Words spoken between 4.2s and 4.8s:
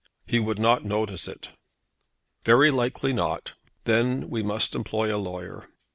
we must